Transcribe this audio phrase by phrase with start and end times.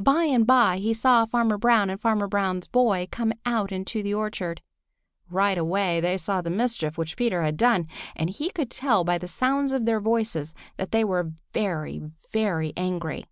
[0.00, 4.12] By and by he saw Farmer Brown and Farmer Brown's boy come out into the
[4.12, 4.60] orchard.
[5.30, 9.18] Right away they saw the mischief which Peter had done, and he could tell by
[9.18, 12.00] the sound of their voices that they were very,
[12.32, 13.24] very angry.